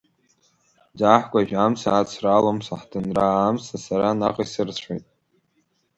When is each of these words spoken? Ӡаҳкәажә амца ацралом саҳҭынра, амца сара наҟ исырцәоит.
Ӡаҳкәажә 0.97 1.53
амца 1.63 1.89
ацралом 2.01 2.57
саҳҭынра, 2.65 3.27
амца 3.47 3.75
сара 3.85 4.19
наҟ 4.19 4.37
исырцәоит. 4.43 5.05